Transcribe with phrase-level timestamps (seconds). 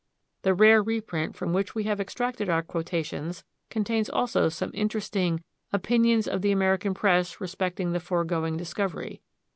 [0.41, 6.27] The rare reprint from which we have extracted our quotations contains also some interesting "Opinions
[6.27, 9.21] of the American Press Respecting the Foregoing Discovery."